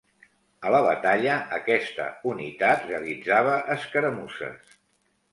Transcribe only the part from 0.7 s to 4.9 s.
la batalla aquesta unitat realitzava escaramusses.